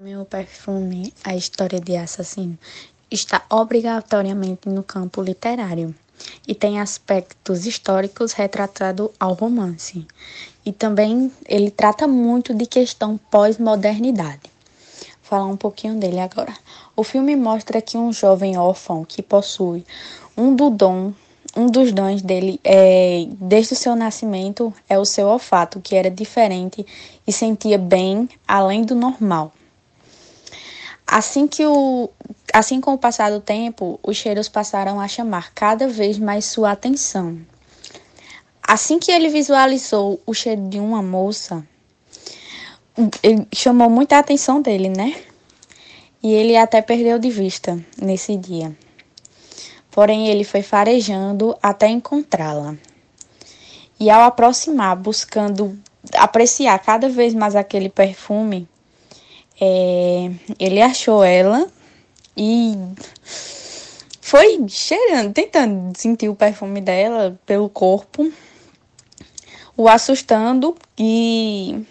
Meu 0.00 0.24
perfume, 0.24 1.12
a 1.24 1.34
história 1.34 1.80
de 1.80 1.96
assassino, 1.96 2.56
está 3.10 3.44
obrigatoriamente 3.50 4.68
no 4.68 4.84
campo 4.84 5.20
literário 5.20 5.92
e 6.46 6.54
tem 6.54 6.78
aspectos 6.78 7.66
históricos 7.66 8.32
retratados 8.32 9.10
ao 9.18 9.34
romance. 9.34 10.06
E 10.64 10.70
também 10.70 11.32
ele 11.48 11.68
trata 11.72 12.06
muito 12.06 12.54
de 12.54 12.64
questão 12.64 13.18
pós-modernidade. 13.28 14.42
Vou 14.44 15.10
falar 15.22 15.46
um 15.46 15.56
pouquinho 15.56 15.98
dele 15.98 16.20
agora. 16.20 16.54
O 16.94 17.02
filme 17.02 17.34
mostra 17.34 17.82
que 17.82 17.98
um 17.98 18.12
jovem 18.12 18.56
órfão 18.56 19.04
que 19.04 19.20
possui 19.20 19.84
um 20.36 20.54
do 20.54 20.70
dom, 20.70 21.12
um 21.56 21.66
dos 21.66 21.90
dons 21.90 22.22
dele 22.22 22.60
é, 22.62 23.26
desde 23.32 23.72
o 23.72 23.76
seu 23.76 23.96
nascimento 23.96 24.72
é 24.88 24.96
o 24.96 25.04
seu 25.04 25.26
olfato, 25.26 25.80
que 25.80 25.96
era 25.96 26.08
diferente 26.08 26.86
e 27.26 27.32
sentia 27.32 27.76
bem 27.76 28.28
além 28.46 28.84
do 28.84 28.94
normal. 28.94 29.52
Assim 31.10 31.48
que 31.48 31.64
o 31.64 32.10
assim 32.52 32.82
com 32.82 32.92
o 32.92 32.98
passar 32.98 33.30
do 33.30 33.40
tempo, 33.40 33.98
os 34.02 34.14
cheiros 34.14 34.46
passaram 34.46 35.00
a 35.00 35.08
chamar 35.08 35.54
cada 35.54 35.88
vez 35.88 36.18
mais 36.18 36.44
sua 36.44 36.72
atenção. 36.72 37.38
Assim 38.62 38.98
que 38.98 39.10
ele 39.10 39.30
visualizou 39.30 40.20
o 40.26 40.34
cheiro 40.34 40.68
de 40.68 40.78
uma 40.78 41.02
moça, 41.02 41.66
chamou 43.54 43.88
muita 43.88 44.18
atenção 44.18 44.60
dele, 44.60 44.90
né? 44.90 45.18
E 46.22 46.30
ele 46.30 46.54
até 46.58 46.82
perdeu 46.82 47.18
de 47.18 47.30
vista 47.30 47.82
nesse 47.96 48.36
dia. 48.36 48.76
Porém, 49.90 50.28
ele 50.28 50.44
foi 50.44 50.60
farejando 50.60 51.56
até 51.62 51.88
encontrá-la. 51.88 52.76
E 53.98 54.10
ao 54.10 54.24
aproximar, 54.24 54.94
buscando 54.94 55.78
apreciar 56.12 56.78
cada 56.80 57.08
vez 57.08 57.32
mais 57.32 57.56
aquele 57.56 57.88
perfume, 57.88 58.68
é, 59.60 60.30
ele 60.58 60.80
achou 60.80 61.22
ela 61.22 61.66
e 62.36 62.74
foi 64.20 64.64
cheirando, 64.68 65.32
tentando 65.32 65.98
sentir 65.98 66.28
o 66.28 66.34
perfume 66.34 66.80
dela 66.80 67.38
pelo 67.46 67.68
corpo, 67.68 68.30
o 69.76 69.88
assustando 69.88 70.76
e 70.98 71.84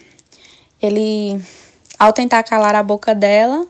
ele, 0.82 1.42
ao 1.98 2.14
tentar 2.14 2.44
calar 2.44 2.76
a 2.76 2.84
boca 2.84 3.16
dela, 3.16 3.68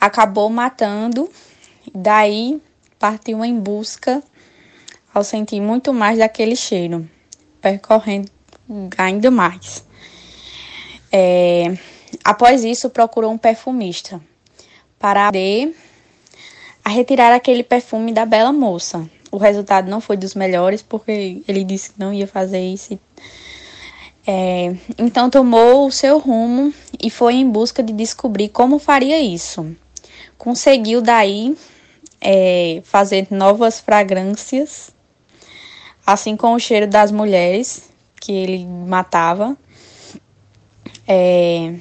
acabou 0.00 0.48
matando. 0.48 1.28
Daí 1.94 2.60
partiu 2.98 3.44
em 3.44 3.58
busca 3.58 4.22
ao 5.12 5.24
sentir 5.24 5.60
muito 5.60 5.92
mais 5.92 6.18
daquele 6.18 6.56
cheiro, 6.56 7.08
percorrendo 7.60 8.30
ainda 8.96 9.30
mais. 9.30 9.84
É, 11.10 11.76
Após 12.24 12.64
isso, 12.64 12.90
procurou 12.90 13.30
um 13.30 13.38
perfumista 13.38 14.20
para 14.98 15.30
a 16.84 16.88
retirar 16.88 17.34
aquele 17.34 17.62
perfume 17.62 18.12
da 18.12 18.24
bela 18.24 18.52
moça. 18.52 19.08
O 19.30 19.38
resultado 19.38 19.90
não 19.90 20.00
foi 20.00 20.16
dos 20.16 20.34
melhores, 20.34 20.82
porque 20.82 21.42
ele 21.46 21.64
disse 21.64 21.92
que 21.92 22.00
não 22.00 22.12
ia 22.12 22.26
fazer 22.26 22.60
isso. 22.60 22.98
É, 24.26 24.74
então 24.98 25.30
tomou 25.30 25.86
o 25.86 25.92
seu 25.92 26.18
rumo 26.18 26.72
e 27.00 27.10
foi 27.10 27.34
em 27.34 27.48
busca 27.48 27.82
de 27.82 27.92
descobrir 27.92 28.48
como 28.48 28.78
faria 28.78 29.20
isso. 29.20 29.76
Conseguiu 30.38 31.00
daí 31.00 31.56
é, 32.20 32.80
fazer 32.84 33.28
novas 33.30 33.80
fragrâncias, 33.80 34.90
assim 36.06 36.36
com 36.36 36.54
o 36.54 36.58
cheiro 36.58 36.86
das 36.86 37.10
mulheres 37.10 37.90
que 38.20 38.32
ele 38.32 38.64
matava. 38.64 39.56
É 41.06 41.74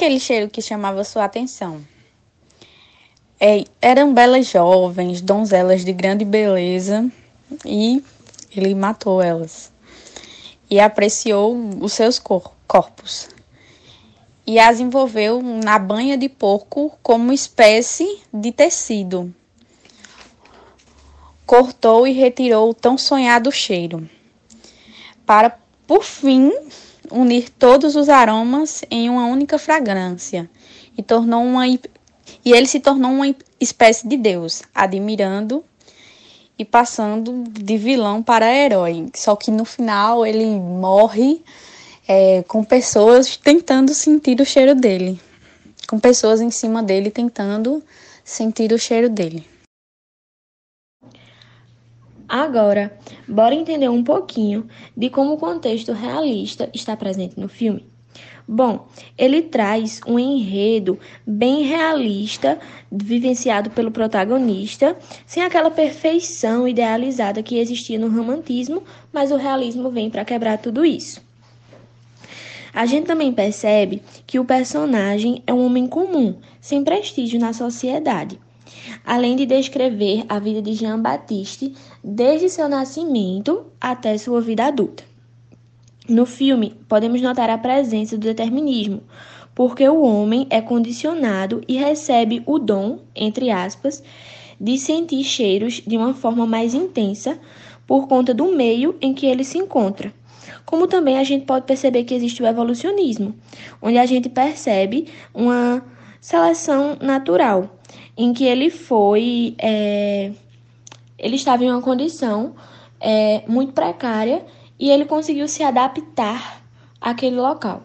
aquele 0.00 0.18
cheiro 0.18 0.48
que 0.48 0.62
chamava 0.62 1.04
sua 1.04 1.24
atenção. 1.24 1.82
É, 3.38 3.64
eram 3.82 4.14
belas 4.14 4.46
jovens, 4.46 5.20
donzelas 5.20 5.84
de 5.84 5.92
grande 5.92 6.24
beleza, 6.24 7.06
e 7.66 8.02
ele 8.56 8.74
matou 8.74 9.20
elas. 9.20 9.70
E 10.70 10.80
apreciou 10.80 11.54
os 11.82 11.92
seus 11.92 12.18
cor 12.18 12.50
corpos. 12.66 13.28
E 14.46 14.58
as 14.58 14.80
envolveu 14.80 15.42
na 15.42 15.78
banha 15.78 16.16
de 16.16 16.30
porco 16.30 16.96
como 17.02 17.30
espécie 17.30 18.22
de 18.32 18.52
tecido. 18.52 19.34
Cortou 21.44 22.06
e 22.06 22.12
retirou 22.12 22.70
o 22.70 22.74
tão 22.74 22.96
sonhado 22.96 23.52
cheiro. 23.52 24.08
Para, 25.26 25.58
por 25.86 26.02
fim, 26.04 26.50
unir 27.10 27.50
todos 27.50 27.96
os 27.96 28.08
aromas 28.08 28.84
em 28.90 29.08
uma 29.08 29.26
única 29.26 29.58
fragrância 29.58 30.48
e 30.96 31.02
tornou 31.02 31.42
uma 31.42 31.66
e 31.66 32.52
ele 32.52 32.66
se 32.66 32.80
tornou 32.80 33.10
uma 33.10 33.34
espécie 33.58 34.06
de 34.06 34.16
deus, 34.16 34.62
admirando 34.74 35.64
e 36.58 36.64
passando 36.64 37.44
de 37.50 37.76
vilão 37.76 38.22
para 38.22 38.54
herói. 38.54 39.08
Só 39.14 39.34
que 39.34 39.50
no 39.50 39.64
final 39.64 40.24
ele 40.24 40.46
morre 40.46 41.42
é, 42.06 42.42
com 42.46 42.62
pessoas 42.62 43.36
tentando 43.36 43.94
sentir 43.94 44.40
o 44.40 44.44
cheiro 44.44 44.74
dele, 44.74 45.20
com 45.88 45.98
pessoas 45.98 46.40
em 46.40 46.50
cima 46.50 46.82
dele 46.82 47.10
tentando 47.10 47.82
sentir 48.24 48.72
o 48.72 48.78
cheiro 48.78 49.08
dele. 49.08 49.46
Agora, 52.30 52.96
bora 53.26 53.56
entender 53.56 53.88
um 53.88 54.04
pouquinho 54.04 54.68
de 54.96 55.10
como 55.10 55.32
o 55.32 55.36
contexto 55.36 55.92
realista 55.92 56.70
está 56.72 56.96
presente 56.96 57.40
no 57.40 57.48
filme. 57.48 57.84
Bom, 58.46 58.86
ele 59.18 59.42
traz 59.42 60.00
um 60.06 60.16
enredo 60.16 60.96
bem 61.26 61.64
realista, 61.64 62.56
vivenciado 62.90 63.70
pelo 63.70 63.90
protagonista, 63.90 64.96
sem 65.26 65.42
aquela 65.42 65.72
perfeição 65.72 66.68
idealizada 66.68 67.42
que 67.42 67.58
existia 67.58 67.98
no 67.98 68.08
romantismo, 68.08 68.84
mas 69.12 69.32
o 69.32 69.36
realismo 69.36 69.90
vem 69.90 70.08
para 70.08 70.24
quebrar 70.24 70.58
tudo 70.58 70.84
isso. 70.84 71.20
A 72.72 72.86
gente 72.86 73.06
também 73.06 73.32
percebe 73.32 74.04
que 74.24 74.38
o 74.38 74.44
personagem 74.44 75.42
é 75.48 75.52
um 75.52 75.66
homem 75.66 75.88
comum, 75.88 76.36
sem 76.60 76.84
prestígio 76.84 77.40
na 77.40 77.52
sociedade 77.52 78.38
além 79.04 79.36
de 79.36 79.46
descrever 79.46 80.24
a 80.28 80.38
vida 80.38 80.60
de 80.60 80.74
Jean 80.74 81.00
Baptiste 81.00 81.74
desde 82.02 82.48
seu 82.48 82.68
nascimento 82.68 83.66
até 83.80 84.16
sua 84.18 84.40
vida 84.40 84.66
adulta. 84.66 85.04
No 86.08 86.26
filme, 86.26 86.74
podemos 86.88 87.20
notar 87.20 87.48
a 87.50 87.58
presença 87.58 88.16
do 88.16 88.24
determinismo, 88.24 89.02
porque 89.54 89.88
o 89.88 90.02
homem 90.02 90.46
é 90.50 90.60
condicionado 90.60 91.62
e 91.68 91.76
recebe 91.76 92.42
o 92.46 92.58
dom, 92.58 92.98
entre 93.14 93.50
aspas, 93.50 94.02
de 94.60 94.76
sentir 94.76 95.22
cheiros 95.24 95.82
de 95.86 95.96
uma 95.96 96.12
forma 96.12 96.46
mais 96.46 96.74
intensa 96.74 97.38
por 97.86 98.06
conta 98.06 98.34
do 98.34 98.54
meio 98.54 98.96
em 99.00 99.14
que 99.14 99.26
ele 99.26 99.44
se 99.44 99.58
encontra. 99.58 100.12
Como 100.64 100.86
também 100.86 101.18
a 101.18 101.24
gente 101.24 101.44
pode 101.44 101.66
perceber 101.66 102.04
que 102.04 102.14
existe 102.14 102.42
o 102.42 102.46
evolucionismo, 102.46 103.34
onde 103.80 103.98
a 103.98 104.06
gente 104.06 104.28
percebe 104.28 105.06
uma 105.34 105.82
seleção 106.20 106.96
natural, 107.00 107.80
em 108.20 108.34
que 108.34 108.44
ele 108.44 108.68
foi. 108.68 109.54
É, 109.58 110.30
ele 111.18 111.36
estava 111.36 111.64
em 111.64 111.70
uma 111.70 111.80
condição 111.80 112.54
é, 113.00 113.42
muito 113.48 113.72
precária 113.72 114.44
e 114.78 114.90
ele 114.90 115.06
conseguiu 115.06 115.48
se 115.48 115.62
adaptar 115.62 116.60
àquele 117.00 117.36
local. 117.36 117.82